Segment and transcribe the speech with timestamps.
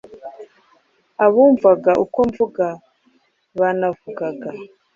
[1.25, 2.65] Abumvaga uko mvuga,
[3.59, 4.49] banavugaga